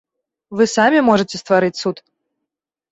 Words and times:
Вы 0.61 0.67
самі 0.75 1.03
можаце 1.11 1.35
стварыць 1.43 1.75
цуд! 1.81 1.97